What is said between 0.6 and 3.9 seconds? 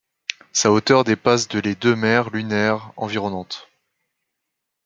hauteur dépasse de les deux mers lunaires environnantes.